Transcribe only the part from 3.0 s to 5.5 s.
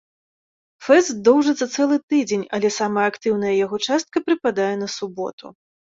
актыўная яго частка прыпадае на суботу.